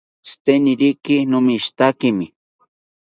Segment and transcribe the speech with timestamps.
[0.25, 2.27] Tziteniriki nomishitakimi